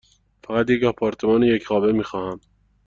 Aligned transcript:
فقط 0.43 0.69
یک 0.69 0.83
آپارتمان 0.83 1.43
یک 1.43 1.67
خوابه 1.67 1.93
می 1.93 2.03
خواهم. 2.03 2.39